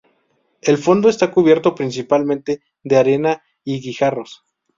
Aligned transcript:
El 0.61 0.79
fondo 0.79 1.09
está 1.09 1.29
cubierto 1.29 1.75
principalmente 1.75 2.63
de 2.81 2.97
arena 2.97 3.43
y 3.63 3.79
guijarros. 3.81 4.43